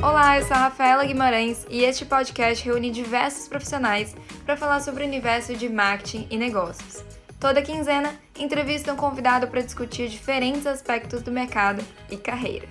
[0.00, 4.14] Olá, eu sou a Rafaela Guimarães e este podcast reúne diversos profissionais
[4.44, 7.02] para falar sobre o universo de marketing e negócios.
[7.40, 12.68] Toda quinzena, entrevista um convidado para discutir diferentes aspectos do mercado e carreira.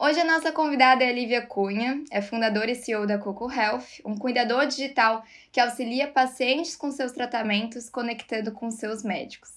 [0.00, 4.00] Hoje a nossa convidada é a Lívia Cunha, é fundadora e CEO da Coco Health,
[4.04, 9.50] um cuidador digital que auxilia pacientes com seus tratamentos conectando com seus médicos.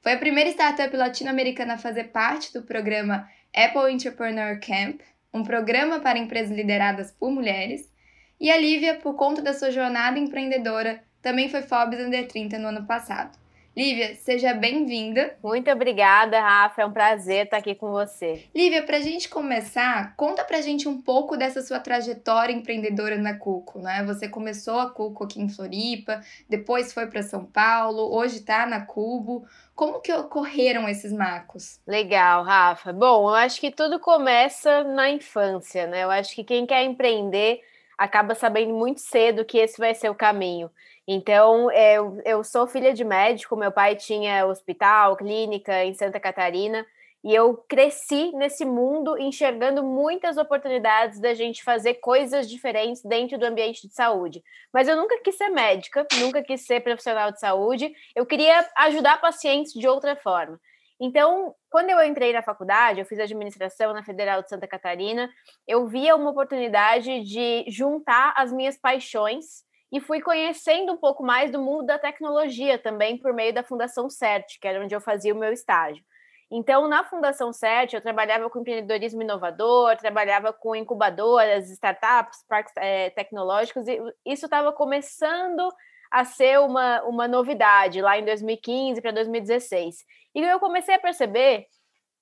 [0.00, 5.00] Foi a primeira startup latino-americana a fazer parte do programa Apple Entrepreneur Camp,
[5.34, 7.90] um programa para empresas lideradas por mulheres.
[8.38, 12.68] E a Lívia, por conta da sua jornada empreendedora, também foi Forbes Under 30 no
[12.68, 13.36] ano passado.
[13.80, 15.38] Lívia, seja bem-vinda.
[15.42, 16.82] Muito obrigada, Rafa.
[16.82, 18.44] É um prazer estar aqui com você.
[18.54, 23.16] Lívia, para a gente começar, conta para a gente um pouco dessa sua trajetória empreendedora
[23.16, 24.04] na Cuco, né?
[24.04, 28.84] Você começou a Cuco aqui em Floripa, depois foi para São Paulo, hoje está na
[28.84, 29.46] Cubo.
[29.74, 31.80] Como que ocorreram esses marcos?
[31.86, 32.92] Legal, Rafa.
[32.92, 36.04] Bom, eu acho que tudo começa na infância, né?
[36.04, 37.62] Eu acho que quem quer empreender
[38.00, 40.70] acaba sabendo muito cedo que esse vai ser o caminho.
[41.12, 46.86] Então, eu, eu sou filha de médico, meu pai tinha hospital, clínica em Santa Catarina,
[47.24, 53.44] e eu cresci nesse mundo enxergando muitas oportunidades da gente fazer coisas diferentes dentro do
[53.44, 54.40] ambiente de saúde.
[54.72, 59.20] Mas eu nunca quis ser médica, nunca quis ser profissional de saúde, eu queria ajudar
[59.20, 60.60] pacientes de outra forma.
[61.00, 65.28] Então, quando eu entrei na faculdade, eu fiz administração na Federal de Santa Catarina,
[65.66, 71.50] eu via uma oportunidade de juntar as minhas paixões e fui conhecendo um pouco mais
[71.50, 75.34] do mundo da tecnologia também por meio da Fundação CERT, que era onde eu fazia
[75.34, 76.04] o meu estágio.
[76.50, 83.10] Então, na Fundação CERT, eu trabalhava com empreendedorismo inovador, trabalhava com incubadoras, startups, parques é,
[83.10, 85.68] tecnológicos, e isso estava começando
[86.10, 90.04] a ser uma, uma novidade lá em 2015 para 2016.
[90.34, 91.66] E eu comecei a perceber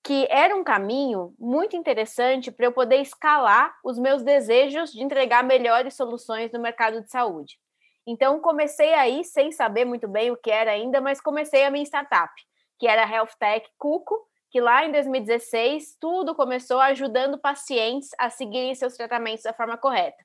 [0.02, 5.44] que era um caminho muito interessante para eu poder escalar os meus desejos de entregar
[5.44, 7.58] melhores soluções no mercado de saúde.
[8.06, 11.84] Então, comecei aí, sem saber muito bem o que era ainda, mas comecei a minha
[11.84, 12.32] startup,
[12.78, 18.30] que era a Health Tech Cuco, que lá em 2016 tudo começou ajudando pacientes a
[18.30, 20.24] seguirem seus tratamentos da forma correta.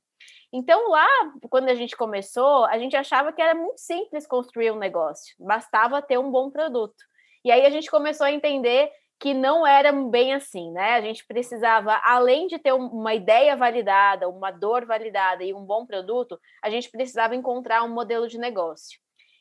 [0.53, 1.07] Então, lá,
[1.49, 6.01] quando a gente começou, a gente achava que era muito simples construir um negócio, bastava
[6.01, 7.03] ter um bom produto.
[7.43, 8.89] E aí a gente começou a entender
[9.23, 10.95] que não era bem assim, né?
[10.95, 15.85] A gente precisava, além de ter uma ideia validada, uma dor validada e um bom
[15.85, 18.99] produto, a gente precisava encontrar um modelo de negócio.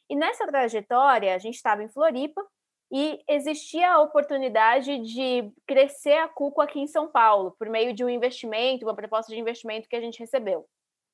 [0.08, 2.40] E nessa trajetória, a gente estava em Floripa
[2.92, 8.04] e existia a oportunidade de crescer a Cuco aqui em São Paulo, por meio de
[8.04, 10.64] um investimento, uma proposta de investimento que a gente recebeu.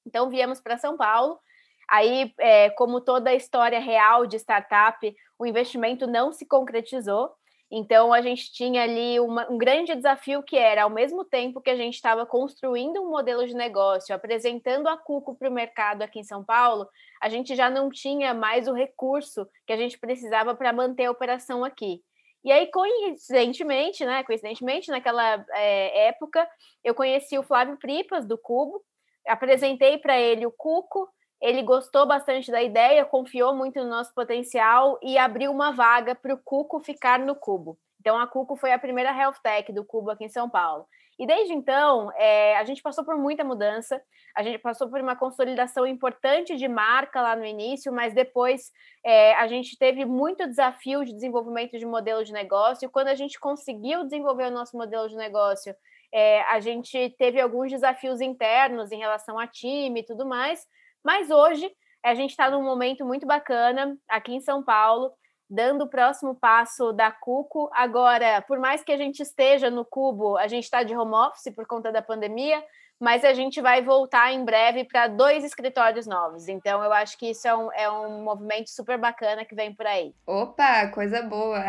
[0.06, 1.41] Então, viemos para São Paulo.
[1.89, 7.33] Aí, é, como toda a história real de startup, o investimento não se concretizou.
[7.71, 11.69] Então, a gente tinha ali uma, um grande desafio que era, ao mesmo tempo que
[11.69, 16.21] a gente estava construindo um modelo de negócio, apresentando a Cuco para o mercado aqui
[16.21, 16.89] em São Paulo,
[17.23, 21.11] a gente já não tinha mais o recurso que a gente precisava para manter a
[21.11, 22.03] operação aqui.
[22.43, 26.49] E aí, coincidentemente, né, coincidentemente, naquela é, época,
[26.83, 28.83] eu conheci o Flávio Pripas, do Cubo,
[29.27, 31.06] apresentei para ele o Cuco,
[31.41, 36.34] ele gostou bastante da ideia, confiou muito no nosso potencial e abriu uma vaga para
[36.34, 37.78] o Cuco ficar no Cubo.
[38.00, 40.87] Então, a Cuco foi a primeira health tech do Cubo aqui em São Paulo.
[41.19, 44.00] E desde então, é, a gente passou por muita mudança,
[44.37, 48.70] a gente passou por uma consolidação importante de marca lá no início, mas depois
[49.05, 52.88] é, a gente teve muito desafio de desenvolvimento de modelo de negócio.
[52.88, 55.75] Quando a gente conseguiu desenvolver o nosso modelo de negócio,
[56.12, 60.65] é, a gente teve alguns desafios internos em relação a time e tudo mais,
[61.08, 61.66] mas hoje
[62.04, 65.10] a gente está num momento muito bacana aqui em São Paulo,
[65.48, 67.70] dando o próximo passo da Cuco.
[67.72, 71.50] Agora, por mais que a gente esteja no Cubo, a gente está de home office
[71.56, 72.62] por conta da pandemia,
[73.00, 76.46] mas a gente vai voltar em breve para dois escritórios novos.
[76.46, 79.87] Então, eu acho que isso é um, é um movimento super bacana que vem por
[79.87, 80.14] aí.
[80.26, 81.64] Opa, coisa boa!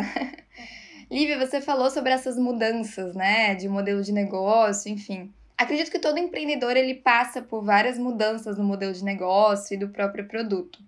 [1.09, 5.33] Lívia, você falou sobre essas mudanças, né, de modelo de negócio, enfim.
[5.59, 9.89] Acredito que todo empreendedor ele passa por várias mudanças no modelo de negócio e do
[9.89, 10.79] próprio produto.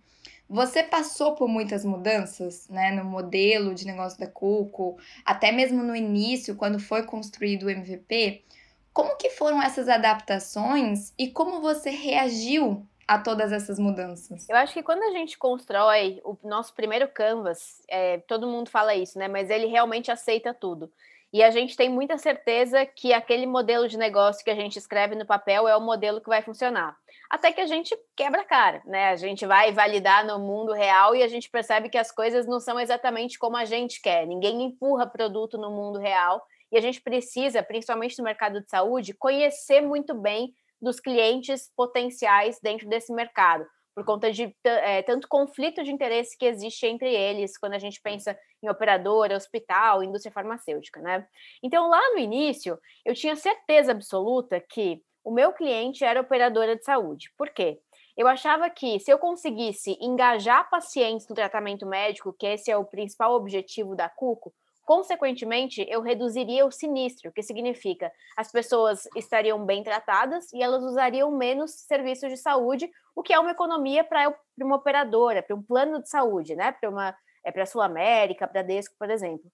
[0.49, 5.93] Você passou por muitas mudanças, né, no modelo de negócio da Cuco, até mesmo no
[5.93, 8.45] início, quando foi construído o MVP.
[8.93, 14.47] Como que foram essas adaptações e como você reagiu a todas essas mudanças?
[14.47, 18.95] Eu acho que quando a gente constrói o nosso primeiro canvas, é, todo mundo fala
[18.95, 19.27] isso, né?
[19.27, 20.89] Mas ele realmente aceita tudo.
[21.33, 25.15] E a gente tem muita certeza que aquele modelo de negócio que a gente escreve
[25.15, 26.95] no papel é o modelo que vai funcionar.
[27.29, 29.09] até que a gente quebra a cara, né?
[29.09, 32.59] A gente vai validar no mundo real e a gente percebe que as coisas não
[32.59, 34.27] são exatamente como a gente quer.
[34.27, 39.13] Ninguém empurra produto no mundo real e a gente precisa, principalmente no mercado de saúde,
[39.13, 45.83] conhecer muito bem dos clientes potenciais dentro desse mercado, por conta de é, tanto conflito
[45.83, 51.01] de interesse que existe entre eles quando a gente pensa em operadora, hospital, indústria farmacêutica,
[51.01, 51.27] né?
[51.61, 56.83] Então, lá no início, eu tinha certeza absoluta que o meu cliente era operadora de
[56.83, 57.31] saúde.
[57.37, 57.79] Por quê?
[58.17, 62.85] Eu achava que se eu conseguisse engajar pacientes no tratamento médico, que esse é o
[62.85, 64.53] principal objetivo da Cuco,
[64.85, 71.31] Consequentemente, eu reduziria o sinistro, que significa as pessoas estariam bem tratadas e elas usariam
[71.31, 76.01] menos serviços de saúde, o que é uma economia para uma operadora, para um plano
[76.01, 76.71] de saúde, né?
[76.71, 79.51] Para uma é para a Sul América, para a Desco, por exemplo.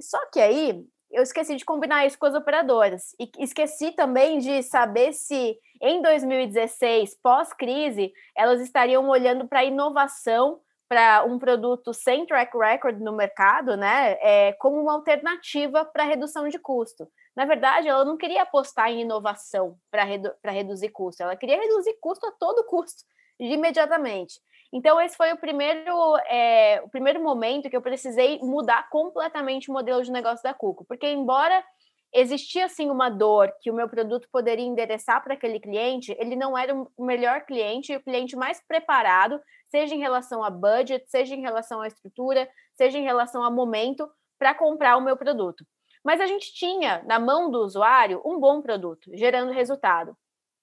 [0.00, 4.62] Só que aí eu esqueci de combinar isso com as operadoras e esqueci também de
[4.62, 10.60] saber se em 2016, pós-crise, elas estariam olhando para a inovação
[10.90, 16.48] para um produto sem track record no mercado, né, é, como uma alternativa para redução
[16.48, 17.06] de custo.
[17.36, 21.96] Na verdade, ela não queria apostar em inovação para redu reduzir custo, ela queria reduzir
[22.00, 23.04] custo a todo custo,
[23.38, 24.40] imediatamente.
[24.72, 29.72] Então, esse foi o primeiro, é, o primeiro momento que eu precisei mudar completamente o
[29.72, 31.64] modelo de negócio da Cuco, porque embora
[32.12, 36.56] existia assim uma dor que o meu produto poderia endereçar para aquele cliente, ele não
[36.56, 41.40] era o melhor cliente, o cliente mais preparado, seja em relação a budget, seja em
[41.40, 45.64] relação à estrutura, seja em relação a momento para comprar o meu produto.
[46.04, 50.16] Mas a gente tinha na mão do usuário um bom produto, gerando resultado.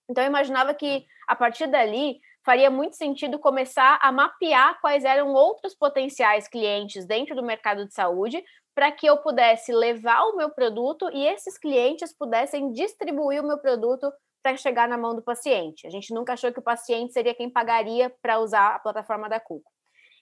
[0.09, 5.33] Então eu imaginava que a partir dali faria muito sentido começar a mapear quais eram
[5.33, 8.41] outros potenciais clientes dentro do mercado de saúde
[8.77, 13.57] para que eu pudesse levar o meu produto e esses clientes pudessem distribuir o meu
[13.57, 14.13] produto
[14.43, 15.87] para chegar na mão do paciente.
[15.87, 19.39] A gente nunca achou que o paciente seria quem pagaria para usar a plataforma da
[19.39, 19.71] Cuco.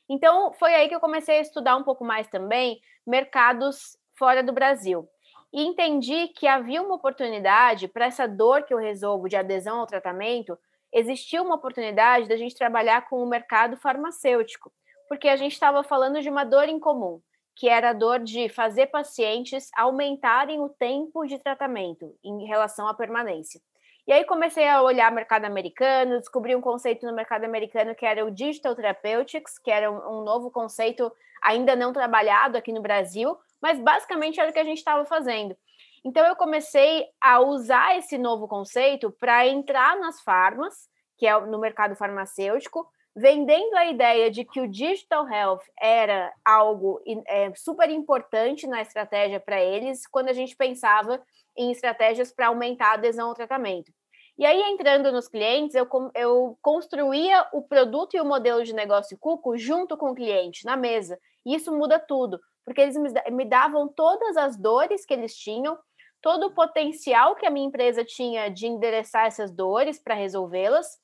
[0.07, 4.53] Então, foi aí que eu comecei a estudar um pouco mais também mercados fora do
[4.53, 5.05] Brasil.
[5.51, 9.85] E entendi que havia uma oportunidade para essa dor que eu resolvo de adesão ao
[9.85, 10.57] tratamento,
[10.93, 14.71] existia uma oportunidade da gente trabalhar com o mercado farmacêutico,
[15.09, 17.19] porque a gente estava falando de uma dor em comum
[17.55, 22.93] que era a dor de fazer pacientes aumentarem o tempo de tratamento em relação à
[22.93, 23.61] permanência.
[24.07, 28.23] E aí comecei a olhar mercado americano, descobri um conceito no mercado americano que era
[28.23, 31.11] o Digital Therapeutics, que era um, um novo conceito
[31.41, 35.55] ainda não trabalhado aqui no Brasil, mas basicamente era o que a gente estava fazendo.
[36.03, 40.87] Então eu comecei a usar esse novo conceito para entrar nas farmas,
[41.17, 47.01] que é no mercado farmacêutico, vendendo a ideia de que o digital health era algo
[47.27, 51.23] é, super importante na estratégia para eles, quando a gente pensava
[51.55, 53.91] em estratégias para aumentar a adesão ao tratamento.
[54.37, 59.17] E aí, entrando nos clientes, eu, eu construía o produto e o modelo de negócio
[59.17, 61.17] Cuco junto com o cliente, na mesa.
[61.45, 62.97] E isso muda tudo, porque eles
[63.31, 65.77] me davam todas as dores que eles tinham,
[66.21, 70.99] todo o potencial que a minha empresa tinha de endereçar essas dores para resolvê-las,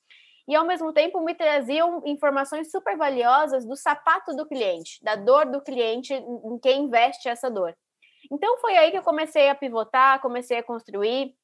[0.48, 5.46] e ao mesmo tempo me traziam informações super valiosas do sapato do cliente, da dor
[5.46, 7.76] do cliente em quem investe essa dor.
[8.30, 11.34] Então foi aí que eu comecei a pivotar, comecei a construir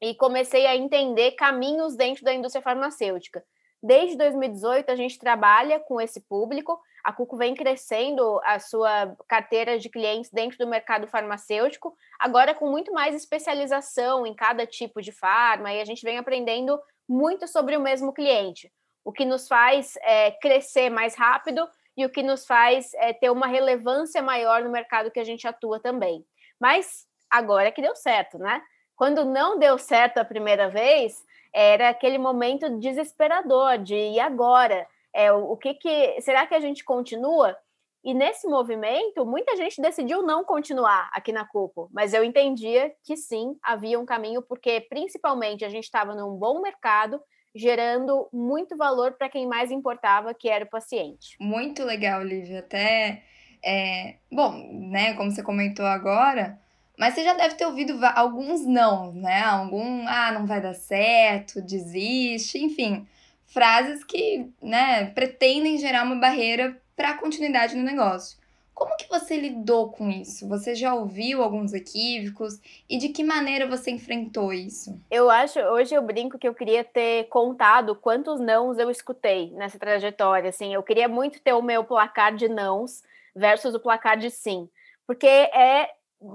[0.00, 3.44] e comecei a entender caminhos dentro da indústria farmacêutica.
[3.82, 9.76] Desde 2018 a gente trabalha com esse público, a Cuco vem crescendo a sua carteira
[9.76, 15.10] de clientes dentro do mercado farmacêutico, agora com muito mais especialização em cada tipo de
[15.10, 18.72] farma, e a gente vem aprendendo muito sobre o mesmo cliente,
[19.04, 23.30] o que nos faz é, crescer mais rápido e o que nos faz é, ter
[23.30, 26.24] uma relevância maior no mercado que a gente atua também.
[26.60, 28.62] Mas agora é que deu certo, né?
[28.96, 34.86] Quando não deu certo a primeira vez, era aquele momento desesperador de e agora?
[35.14, 37.56] É, o, que que será que a gente continua?
[38.04, 43.16] E nesse movimento, muita gente decidiu não continuar aqui na Cupo, mas eu entendia que
[43.16, 47.20] sim, havia um caminho, porque principalmente a gente estava num bom mercado,
[47.54, 51.36] gerando muito valor para quem mais importava, que era o paciente.
[51.38, 52.58] Muito legal, Lívia.
[52.58, 53.22] Até,
[53.64, 54.52] é, bom,
[54.90, 56.58] né, como você comentou agora,
[56.98, 59.42] mas você já deve ter ouvido alguns não, né?
[59.42, 63.06] Algum, ah, não vai dar certo, desiste, enfim,
[63.46, 68.42] frases que, né, pretendem gerar uma barreira para continuidade no negócio.
[68.74, 70.48] Como que você lidou com isso?
[70.48, 72.58] Você já ouviu alguns equívocos
[72.88, 74.98] e de que maneira você enfrentou isso?
[75.10, 79.78] Eu acho, hoje eu brinco que eu queria ter contado quantos nãos eu escutei nessa
[79.78, 83.02] trajetória, assim, eu queria muito ter o meu placar de nãos
[83.36, 84.68] versus o placar de sim,
[85.06, 85.90] porque é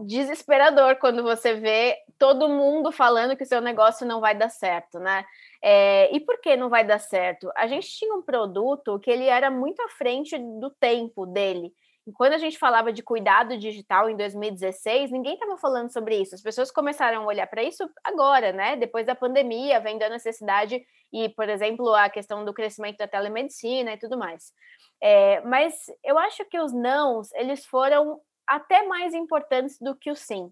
[0.06, 5.00] desesperador quando você vê todo mundo falando que o seu negócio não vai dar certo,
[5.00, 5.26] né?
[5.64, 7.52] É, e por que não vai dar certo?
[7.56, 11.74] A gente tinha um produto que ele era muito à frente do tempo dele.
[12.14, 16.36] Quando a gente falava de cuidado digital em 2016, ninguém estava falando sobre isso.
[16.36, 18.78] As pessoas começaram a olhar para isso agora, né?
[18.78, 23.94] Depois da pandemia, vendo a necessidade e, por exemplo, a questão do crescimento da telemedicina
[23.94, 24.54] e tudo mais.
[25.02, 25.74] É, mas
[26.04, 30.50] eu acho que os nãos, eles foram até mais importantes do que o sim.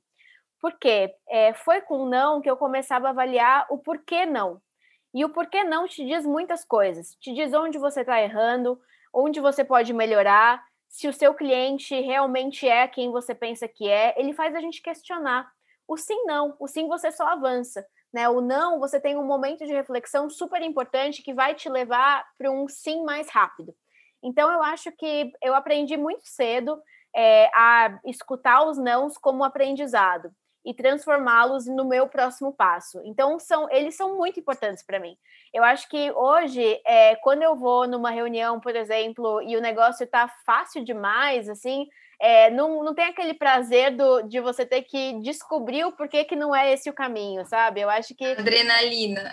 [0.60, 4.62] Porque é, foi com o não que eu começava a avaliar o porquê não.
[5.16, 7.16] E o porquê não te diz muitas coisas.
[7.22, 8.78] Te diz onde você está errando,
[9.14, 14.14] onde você pode melhorar, se o seu cliente realmente é quem você pensa que é.
[14.20, 15.50] Ele faz a gente questionar.
[15.88, 16.58] O sim, não.
[16.60, 17.88] O sim, você só avança.
[18.12, 18.28] Né?
[18.28, 22.52] O não, você tem um momento de reflexão super importante que vai te levar para
[22.52, 23.74] um sim mais rápido.
[24.22, 26.78] Então, eu acho que eu aprendi muito cedo
[27.16, 30.30] é, a escutar os nãos como aprendizado
[30.66, 33.00] e transformá-los no meu próximo passo.
[33.06, 35.16] Então, são, eles são muito importantes para mim.
[35.54, 40.04] Eu acho que hoje, é, quando eu vou numa reunião, por exemplo, e o negócio
[40.04, 41.88] está fácil demais, assim,
[42.20, 46.36] é, não, não tem aquele prazer do, de você ter que descobrir o porquê que
[46.36, 47.82] não é esse o caminho, sabe?
[47.82, 48.26] Eu acho que.
[48.26, 49.30] Adrenalina.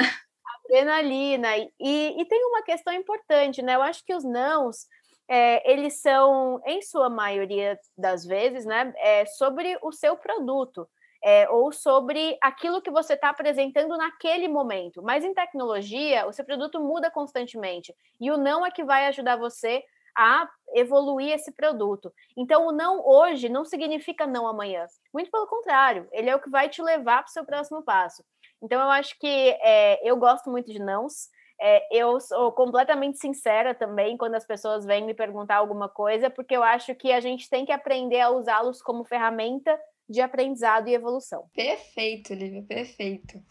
[0.67, 1.57] Adrenalina.
[1.57, 3.75] E, e tem uma questão importante, né?
[3.75, 4.87] Eu acho que os nãos
[5.29, 10.87] é, eles são, em sua maioria das vezes, né, é, sobre o seu produto.
[11.25, 15.01] É, ou sobre aquilo que você está apresentando naquele momento.
[15.03, 17.95] Mas em tecnologia, o seu produto muda constantemente.
[18.21, 19.85] E o não é que vai ajudar você
[20.17, 22.13] a evoluir esse produto.
[22.37, 24.87] Então, o não hoje não significa não amanhã.
[25.13, 28.25] Muito pelo contrário, ele é o que vai te levar para o seu próximo passo.
[28.63, 31.29] Então, eu acho que é, eu gosto muito de nãos.
[31.61, 36.57] É, eu sou completamente sincera também quando as pessoas vêm me perguntar alguma coisa, porque
[36.57, 40.95] eu acho que a gente tem que aprender a usá-los como ferramenta de aprendizado e
[40.95, 41.49] evolução.
[41.55, 43.43] Perfeito, Lívia, perfeito.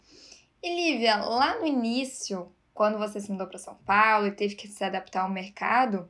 [0.62, 4.68] E Lívia, lá no início, quando você se mudou para São Paulo e teve que
[4.68, 6.08] se adaptar ao mercado,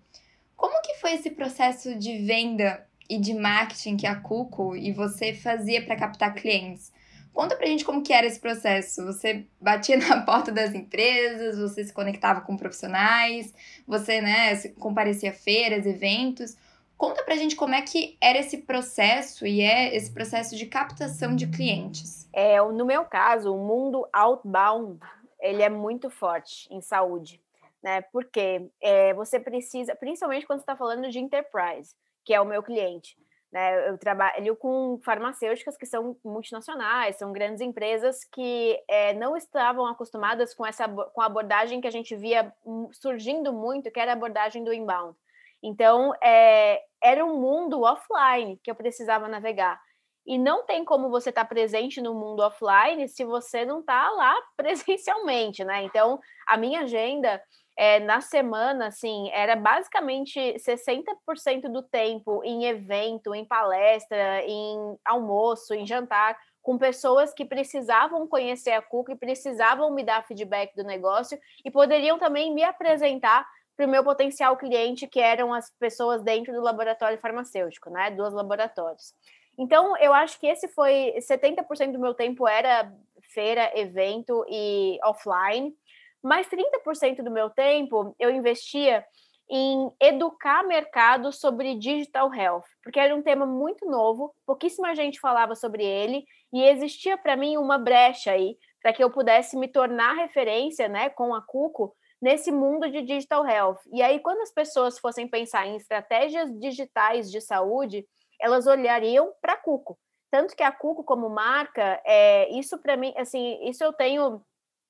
[0.56, 5.34] como que foi esse processo de venda e de marketing que a Cuco e você
[5.34, 6.92] fazia para captar clientes?
[7.32, 9.04] Conta pra gente como que era esse processo.
[9.06, 13.52] Você batia na porta das empresas, você se conectava com profissionais,
[13.87, 16.56] você, né, comparecia a feiras, eventos.
[17.02, 21.35] Conta pra gente como é que era esse processo e é esse processo de captação
[21.35, 22.28] de clientes.
[22.32, 25.00] É, no meu caso, o mundo outbound,
[25.40, 27.42] ele é muito forte em saúde,
[27.82, 28.02] né?
[28.12, 31.92] Porque é, você precisa, principalmente quando você está falando de enterprise,
[32.25, 33.18] que é o meu cliente,
[33.52, 33.88] né?
[33.88, 40.54] Eu trabalho com farmacêuticas que são multinacionais, são grandes empresas que é, não estavam acostumadas
[40.54, 42.54] com essa com a abordagem que a gente via
[42.92, 45.16] surgindo muito, que era a abordagem do inbound.
[45.62, 49.81] Então, é, era um mundo offline que eu precisava navegar.
[50.25, 54.09] E não tem como você estar tá presente no mundo offline se você não está
[54.11, 55.83] lá presencialmente, né?
[55.83, 57.42] Então, a minha agenda
[57.76, 65.75] é, na semana, assim, era basicamente 60% do tempo em evento, em palestra, em almoço,
[65.75, 70.85] em jantar, com pessoas que precisavam conhecer a Cuca e precisavam me dar feedback do
[70.85, 73.45] negócio e poderiam também me apresentar
[73.76, 78.11] para o meu potencial cliente, que eram as pessoas dentro do laboratório farmacêutico, né?
[78.11, 79.14] Dos laboratórios.
[79.59, 82.93] Então, eu acho que esse foi 70% do meu tempo era
[83.33, 85.75] feira, evento e offline.
[86.23, 89.05] Mas 30% do meu tempo eu investia
[89.50, 95.55] em educar mercado sobre digital health, porque era um tema muito novo, pouquíssima gente falava
[95.55, 100.14] sobre ele e existia para mim uma brecha aí para que eu pudesse me tornar
[100.14, 103.81] referência, né, com a Cuco nesse mundo de digital health.
[103.93, 108.07] E aí quando as pessoas fossem pensar em estratégias digitais de saúde,
[108.41, 109.99] elas olhariam para a Cuco.
[110.31, 114.41] Tanto que a Cuco como marca, é, isso para mim, assim, isso eu tenho,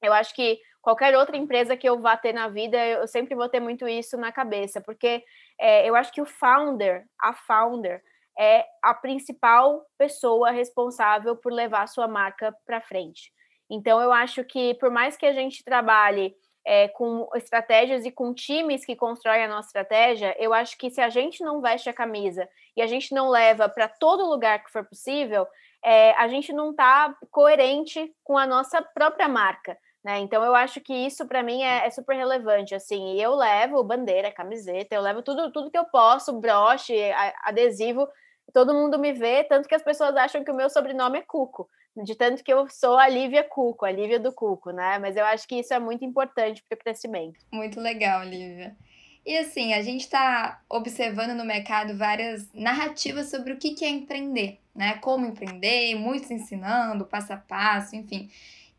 [0.02, 3.48] eu acho que qualquer outra empresa que eu vá ter na vida, eu sempre vou
[3.48, 5.24] ter muito isso na cabeça, porque
[5.58, 8.02] é, eu acho que o founder, a founder,
[8.38, 13.32] é a principal pessoa responsável por levar a sua marca para frente.
[13.70, 18.32] Então, eu acho que, por mais que a gente trabalhe é, com estratégias e com
[18.32, 21.92] times que constroem a nossa estratégia, eu acho que se a gente não veste a
[21.92, 25.46] camisa e a gente não leva para todo lugar que for possível,
[25.84, 29.76] é, a gente não está coerente com a nossa própria marca.
[30.04, 30.18] Né?
[30.18, 33.84] Então eu acho que isso para mim é, é, super relevante, assim, e eu levo
[33.84, 36.94] bandeira, camiseta, eu levo tudo, tudo que eu posso, broche,
[37.44, 38.08] adesivo,
[38.52, 41.68] todo mundo me vê, tanto que as pessoas acham que o meu sobrenome é Cuco,
[41.96, 44.98] de tanto que eu sou a Lívia Cuco, a Lívia do Cuco, né?
[44.98, 47.38] Mas eu acho que isso é muito importante para o crescimento.
[47.52, 48.76] Muito legal, Lívia.
[49.24, 54.58] E assim, a gente está observando no mercado várias narrativas sobre o que é empreender.
[54.74, 54.94] né?
[54.94, 58.30] Como empreender, muitos ensinando, passo a passo, enfim.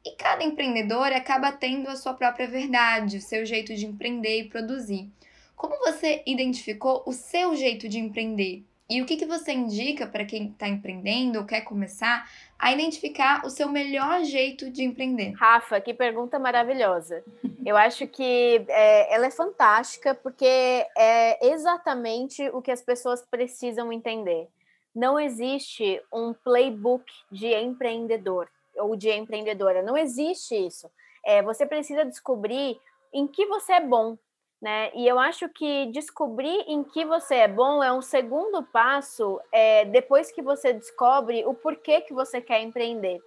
[0.04, 4.50] E cada empreendedor acaba tendo a sua própria verdade, o seu jeito de empreender e
[4.50, 5.10] produzir.
[5.56, 8.66] Como você identificou o seu jeito de empreender?
[8.94, 13.44] E o que, que você indica para quem está empreendendo ou quer começar a identificar
[13.44, 15.32] o seu melhor jeito de empreender?
[15.32, 17.24] Rafa, que pergunta maravilhosa.
[17.66, 23.92] Eu acho que é, ela é fantástica porque é exatamente o que as pessoas precisam
[23.92, 24.48] entender.
[24.94, 29.82] Não existe um playbook de empreendedor ou de empreendedora.
[29.82, 30.88] Não existe isso.
[31.26, 32.80] É, você precisa descobrir
[33.12, 34.16] em que você é bom,
[34.64, 34.92] né?
[34.96, 39.84] E eu acho que descobrir em que você é bom é um segundo passo é,
[39.84, 43.22] depois que você descobre o porquê que você quer empreender.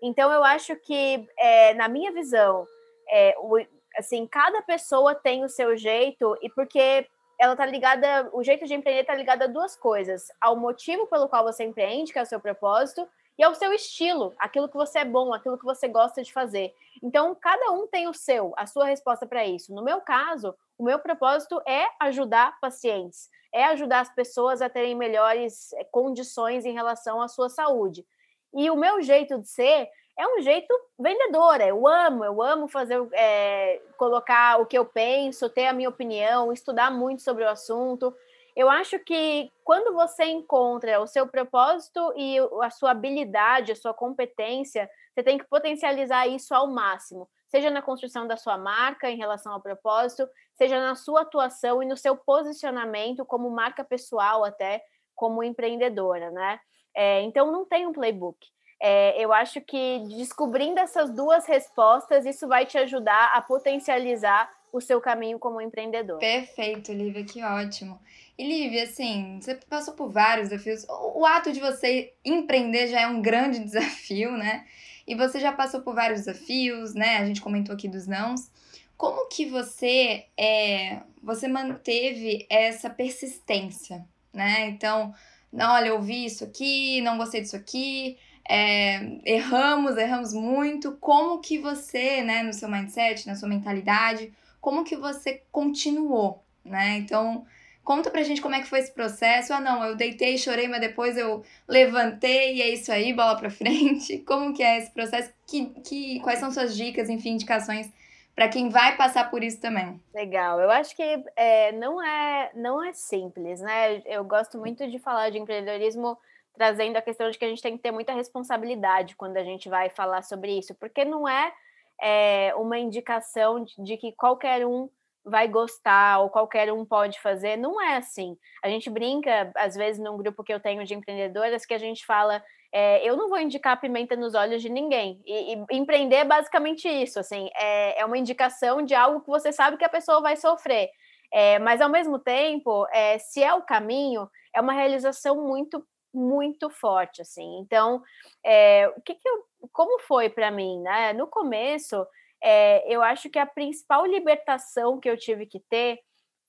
[0.00, 2.66] Então eu acho que é, na minha visão,
[3.10, 3.58] é, o,
[3.98, 7.06] assim cada pessoa tem o seu jeito e porque
[7.38, 11.28] ela tá ligada, o jeito de empreender tá ligado a duas coisas: ao motivo pelo
[11.28, 13.06] qual você empreende, que é o seu propósito,
[13.38, 16.74] e ao seu estilo, aquilo que você é bom, aquilo que você gosta de fazer.
[17.00, 19.72] Então, cada um tem o seu, a sua resposta para isso.
[19.72, 24.96] No meu caso, o meu propósito é ajudar pacientes, é ajudar as pessoas a terem
[24.96, 28.04] melhores eh, condições em relação à sua saúde.
[28.52, 31.64] E o meu jeito de ser é um jeito vendedora.
[31.64, 36.52] Eu amo, eu amo fazer, é, colocar o que eu penso, ter a minha opinião,
[36.52, 38.12] estudar muito sobre o assunto.
[38.58, 43.94] Eu acho que quando você encontra o seu propósito e a sua habilidade, a sua
[43.94, 49.16] competência, você tem que potencializar isso ao máximo seja na construção da sua marca em
[49.16, 54.82] relação ao propósito, seja na sua atuação e no seu posicionamento como marca pessoal, até
[55.14, 56.60] como empreendedora, né?
[56.94, 58.38] É, então, não tem um playbook.
[58.80, 64.80] É, eu acho que descobrindo essas duas respostas, isso vai te ajudar a potencializar o
[64.80, 66.18] seu caminho como empreendedor.
[66.18, 67.98] Perfeito, Lívia, que ótimo.
[68.38, 70.84] E Lívia, assim, você passou por vários desafios.
[70.88, 74.64] O, o ato de você empreender já é um grande desafio, né?
[75.06, 77.16] E você já passou por vários desafios, né?
[77.16, 78.48] A gente comentou aqui dos nãos.
[78.96, 84.68] Como que você é, você manteve essa persistência, né?
[84.68, 85.12] Então,
[85.52, 90.92] não, olha, eu vi isso aqui, não gostei disso aqui, é, erramos, erramos muito.
[91.00, 96.98] Como que você, né, no seu mindset, na sua mentalidade, como que você continuou, né?
[96.98, 97.46] Então,
[97.88, 99.50] Conta pra gente como é que foi esse processo.
[99.50, 103.48] Ah, não, eu deitei, chorei, mas depois eu levantei e é isso aí, bola pra
[103.48, 104.18] frente.
[104.26, 105.32] Como que é esse processo?
[105.46, 107.90] Que, que, quais são suas dicas, enfim, indicações
[108.34, 109.98] para quem vai passar por isso também?
[110.12, 111.02] Legal, eu acho que
[111.34, 114.02] é, não, é, não é simples, né?
[114.04, 116.18] Eu gosto muito de falar de empreendedorismo
[116.52, 119.66] trazendo a questão de que a gente tem que ter muita responsabilidade quando a gente
[119.66, 121.54] vai falar sobre isso, porque não é,
[121.98, 124.90] é uma indicação de, de que qualquer um
[125.28, 127.56] vai gostar ou qualquer um pode fazer.
[127.56, 128.36] Não é assim.
[128.62, 132.04] A gente brinca, às vezes, num grupo que eu tenho de empreendedoras, que a gente
[132.04, 132.42] fala.
[132.70, 135.22] É, eu não vou indicar pimenta nos olhos de ninguém.
[135.24, 137.18] E, e empreender é basicamente isso.
[137.18, 140.90] Assim, é, é, uma indicação de algo que você sabe que a pessoa vai sofrer.
[141.32, 146.70] É, mas ao mesmo tempo, é, se é o caminho, é uma realização muito muito
[146.70, 147.58] forte assim.
[147.60, 148.02] Então,
[148.44, 151.12] é, o que, que eu, como foi para mim, né?
[151.12, 152.06] No começo,
[152.42, 155.98] é, eu acho que a principal libertação que eu tive que ter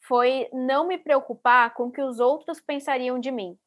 [0.07, 3.57] foi não me preocupar com o que os outros pensariam de mim.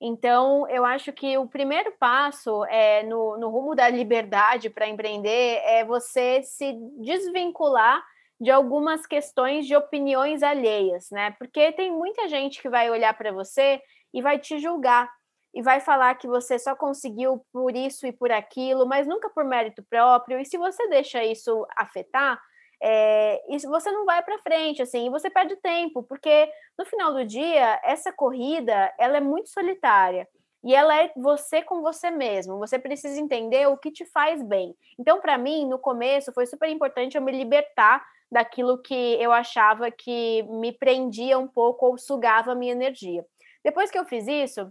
[0.00, 5.60] Então, eu acho que o primeiro passo é, no, no rumo da liberdade para empreender
[5.64, 8.00] é você se desvincular
[8.40, 11.32] de algumas questões de opiniões alheias, né?
[11.32, 13.82] Porque tem muita gente que vai olhar para você
[14.14, 15.10] e vai te julgar
[15.54, 19.44] e vai falar que você só conseguiu por isso e por aquilo, mas nunca por
[19.44, 20.38] mérito próprio.
[20.38, 22.40] E se você deixa isso afetar,
[22.82, 27.12] é, isso você não vai para frente, assim, e você perde tempo, porque no final
[27.12, 30.28] do dia essa corrida ela é muito solitária
[30.64, 32.58] e ela é você com você mesmo.
[32.58, 34.74] Você precisa entender o que te faz bem.
[34.98, 39.90] Então, para mim, no começo foi super importante eu me libertar daquilo que eu achava
[39.90, 43.24] que me prendia um pouco ou sugava a minha energia.
[43.64, 44.70] Depois que eu fiz isso,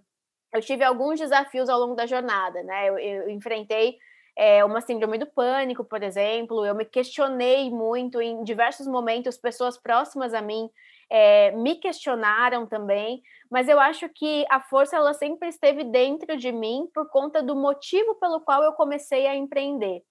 [0.53, 2.89] eu tive alguns desafios ao longo da jornada, né?
[2.89, 3.97] Eu, eu enfrentei
[4.35, 9.77] é, uma síndrome do pânico, por exemplo, eu me questionei muito em diversos momentos, pessoas
[9.77, 10.69] próximas a mim
[11.09, 16.51] é, me questionaram também, mas eu acho que a força ela sempre esteve dentro de
[16.51, 20.03] mim por conta do motivo pelo qual eu comecei a empreender.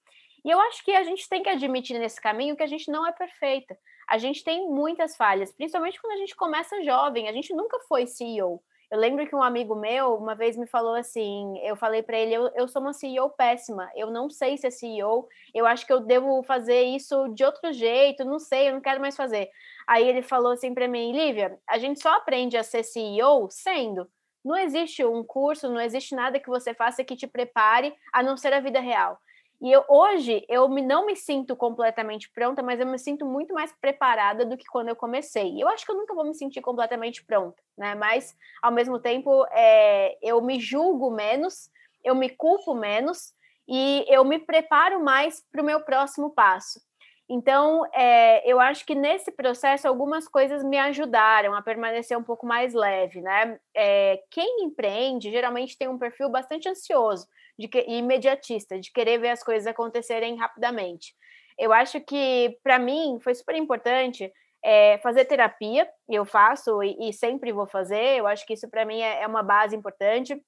[0.44, 3.06] E eu acho que a gente tem que admitir nesse caminho que a gente não
[3.06, 3.76] é perfeita.
[4.08, 7.28] A gente tem muitas falhas, principalmente quando a gente começa jovem.
[7.28, 8.62] A gente nunca foi CEO.
[8.90, 12.34] Eu lembro que um amigo meu uma vez me falou assim: eu falei para ele,
[12.34, 16.00] eu, eu sou uma CEO péssima, eu não sei ser CEO, eu acho que eu
[16.00, 19.50] devo fazer isso de outro jeito, não sei, eu não quero mais fazer.
[19.88, 24.08] Aí ele falou assim para mim, Lívia, a gente só aprende a ser CEO sendo.
[24.44, 28.36] Não existe um curso, não existe nada que você faça que te prepare a não
[28.36, 29.18] ser a vida real.
[29.60, 33.54] E eu, hoje eu me, não me sinto completamente pronta, mas eu me sinto muito
[33.54, 35.62] mais preparada do que quando eu comecei.
[35.62, 37.94] Eu acho que eu nunca vou me sentir completamente pronta, né?
[37.94, 41.70] Mas ao mesmo tempo é, eu me julgo menos,
[42.04, 43.32] eu me culpo menos
[43.66, 46.80] e eu me preparo mais para o meu próximo passo.
[47.28, 52.46] Então, é, eu acho que nesse processo algumas coisas me ajudaram a permanecer um pouco
[52.46, 53.58] mais leve, né?
[53.74, 57.26] É, quem empreende geralmente tem um perfil bastante ansioso
[57.58, 61.14] de que, imediatista, de querer ver as coisas acontecerem rapidamente.
[61.58, 64.30] Eu acho que, para mim, foi super importante
[64.62, 68.84] é, fazer terapia, eu faço e, e, sempre vou fazer, eu acho que isso para
[68.84, 70.40] mim é, é uma base importante.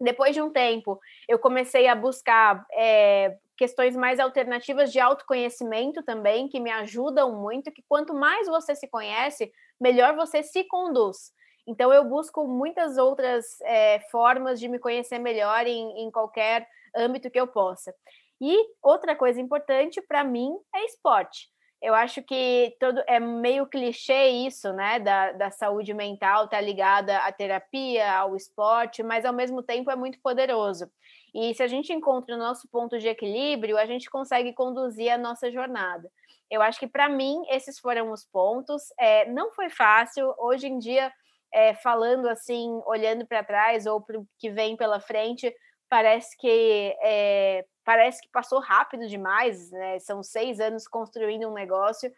[0.00, 6.48] Depois de um tempo, eu comecei a buscar é, questões mais alternativas de autoconhecimento também,
[6.48, 11.32] que me ajudam muito, que quanto mais você se conhece, melhor você se conduz.
[11.66, 17.30] Então, eu busco muitas outras é, formas de me conhecer melhor em, em qualquer âmbito
[17.30, 17.94] que eu possa.
[18.40, 21.48] E outra coisa importante para mim é esporte
[21.82, 24.98] eu acho que todo é meio clichê isso, né?
[25.00, 29.96] Da, da saúde mental tá ligada à terapia, ao esporte, mas ao mesmo tempo é
[29.96, 30.90] muito poderoso.
[31.34, 35.16] E se a gente encontra o nosso ponto de equilíbrio, a gente consegue conduzir a
[35.16, 36.10] nossa jornada.
[36.50, 38.82] Eu acho que para mim esses foram os pontos.
[38.98, 40.34] É, não foi fácil.
[40.38, 41.10] Hoje em dia,
[41.52, 45.54] é, falando assim, olhando para trás ou para o que vem pela frente,
[45.88, 49.98] parece que é, parece que passou rápido demais, né?
[49.98, 52.12] São seis anos construindo um negócio,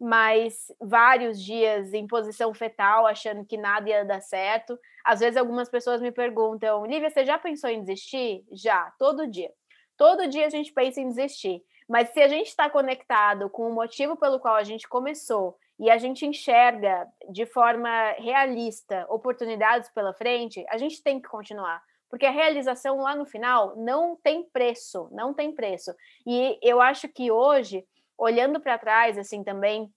[0.00, 4.78] mas vários dias em posição fetal, achando que nada ia dar certo.
[5.04, 8.44] Às vezes algumas pessoas me perguntam, Lívia, você já pensou em desistir?
[8.52, 9.50] Já, todo dia.
[9.96, 11.62] Todo dia a gente pensa em desistir.
[11.88, 15.90] Mas se a gente está conectado com o motivo pelo qual a gente começou e
[15.90, 22.26] a gente enxerga de forma realista oportunidades pela frente, a gente tem que continuar porque
[22.26, 25.94] a realização lá no final não tem preço, não tem preço.
[26.26, 27.84] E eu acho que hoje,
[28.16, 29.92] olhando para trás, assim também,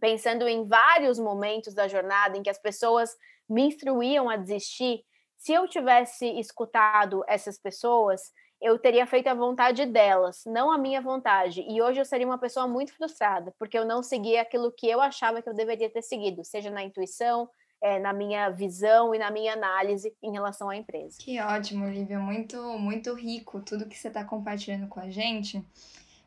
[0.00, 3.16] pensando em vários momentos da jornada em que as pessoas
[3.48, 5.04] me instruíam a desistir,
[5.36, 11.00] se eu tivesse escutado essas pessoas, eu teria feito a vontade delas, não a minha
[11.00, 11.64] vontade.
[11.68, 15.00] E hoje eu seria uma pessoa muito frustrada, porque eu não segui aquilo que eu
[15.00, 17.50] achava que eu deveria ter seguido, seja na intuição,
[17.82, 21.16] é, na minha visão e na minha análise em relação à empresa.
[21.18, 25.60] Que ótimo, Lívia, muito, muito rico tudo que você está compartilhando com a gente.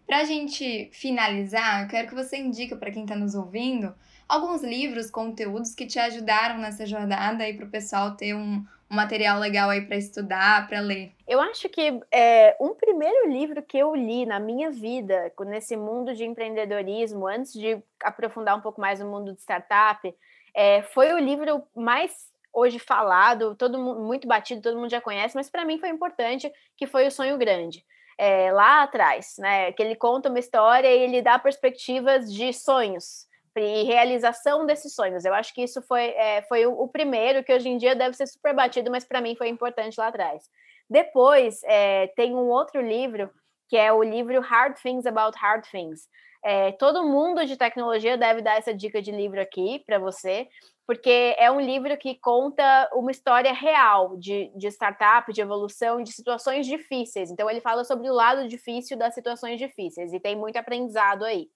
[0.06, 3.96] Para a gente finalizar, eu quero que você indique para quem está nos ouvindo
[4.28, 8.96] alguns livros, conteúdos que te ajudaram nessa jornada aí para o pessoal ter um, um,
[8.96, 11.14] material legal aí para estudar, para ler.
[11.28, 16.14] Eu acho que é, um primeiro livro que eu li na minha vida, nesse mundo
[16.14, 20.14] de empreendedorismo, antes de aprofundar um pouco mais no mundo de startup,
[20.54, 25.50] é, foi o livro mais hoje falado, todo muito batido, todo mundo já conhece, mas
[25.50, 27.86] para mim foi importante, que foi o Sonho Grande.
[28.18, 29.74] É, lá atrás, né?
[29.74, 33.25] Que ele conta uma história e ele dá perspectivas de sonhos
[33.62, 35.26] e realização desses sonhos.
[35.26, 38.16] Eu acho que isso foi, é, foi o, o, primeiro, que hoje em dia deve
[38.16, 40.44] ser super batido, mas para mim foi importante lá atrás.
[40.90, 43.30] Depois é, tem um outro livro
[43.68, 46.08] que é o livro Hard Things About Hard Things.
[46.44, 50.48] É, todo mundo de tecnologia deve dar essa dica de livro aqui para você,
[50.86, 56.12] porque é um livro que conta uma história real de, de startup, de evolução, de
[56.12, 57.32] situações difíceis.
[57.32, 61.50] Então, ele fala sobre o lado difícil das situações difíceis e tem muito aprendizado aí.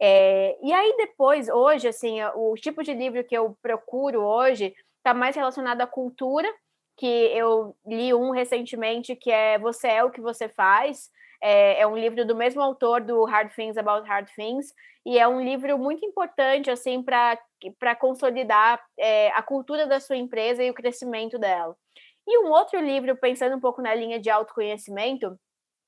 [0.00, 5.12] É, e aí, depois, hoje, assim, o tipo de livro que eu procuro hoje está
[5.12, 6.48] mais relacionado à cultura,
[6.96, 11.10] que eu li um recentemente que é Você é o que você faz
[11.42, 14.74] é, é, um livro do mesmo autor do Hard Things About Hard Things
[15.06, 20.62] e é um livro muito importante assim para consolidar é, a cultura da sua empresa
[20.62, 21.74] e o crescimento dela.
[22.28, 25.34] E um outro livro, pensando um pouco na linha de autoconhecimento,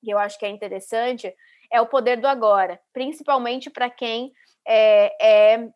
[0.02, 1.32] que eu acho que é interessante,
[1.72, 4.32] é O Poder do Agora, principalmente para quem
[4.66, 5.68] é, é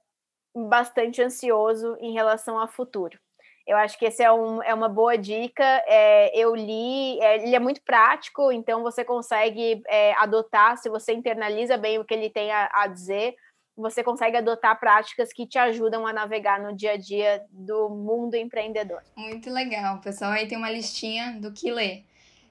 [0.55, 3.19] bastante ansioso em relação ao futuro.
[3.67, 5.65] Eu acho que esse é, um, é uma boa dica.
[5.87, 11.13] É, eu li, é, ele é muito prático, então você consegue é, adotar, se você
[11.13, 13.35] internaliza bem o que ele tem a, a, dizer,
[13.77, 18.37] você consegue adotar práticas que te ajudam a navegar no dia a dia do mundo
[18.37, 19.03] empreendedor.
[19.17, 20.31] Muito legal, pessoal.
[20.31, 22.05] Aí tem uma listinha do que ler.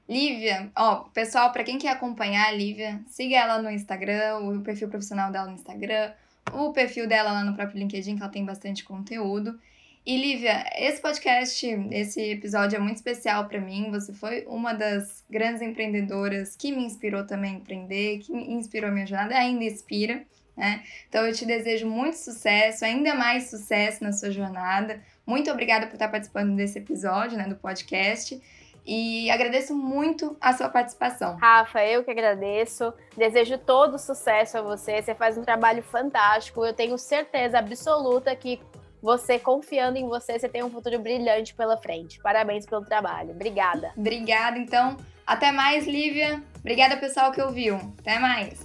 [0.07, 4.87] Lívia, ó, pessoal, para quem quer acompanhar a Lívia, siga ela no Instagram, o perfil
[4.87, 6.13] profissional dela no Instagram,
[6.53, 9.59] o perfil dela lá no próprio LinkedIn, que ela tem bastante conteúdo.
[10.05, 13.89] E Lívia, esse podcast, esse episódio é muito especial para mim.
[13.89, 18.93] Você foi uma das grandes empreendedoras que me inspirou também a empreender, que inspirou a
[18.93, 20.23] minha jornada ainda inspira.
[20.55, 20.83] Né?
[21.09, 25.93] Então eu te desejo muito sucesso, ainda mais sucesso na sua jornada, muito obrigada por
[25.93, 28.39] estar participando desse episódio, né, do podcast.
[28.85, 31.37] E agradeço muito a sua participação.
[31.37, 32.93] Rafa, eu que agradeço.
[33.17, 35.01] Desejo todo sucesso a você.
[35.01, 36.63] Você faz um trabalho fantástico.
[36.63, 38.61] Eu tenho certeza absoluta que
[39.01, 42.19] você, confiando em você, você tem um futuro brilhante pela frente.
[42.21, 43.31] Parabéns pelo trabalho.
[43.31, 43.91] Obrigada.
[43.97, 44.97] Obrigada, então.
[45.25, 46.43] Até mais, Lívia.
[46.59, 47.75] Obrigada, pessoal, que ouviu.
[47.99, 48.59] Até mais.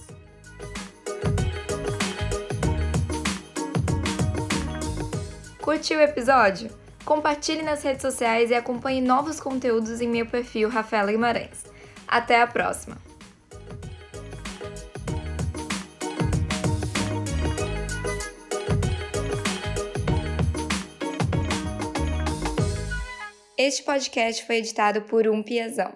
[5.62, 6.79] Curtiu o episódio?
[7.04, 11.64] Compartilhe nas redes sociais e acompanhe novos conteúdos em meu perfil Rafaela Guimarães.
[12.06, 12.96] Até a próxima!
[23.62, 25.92] Este podcast foi editado por Um Piazão.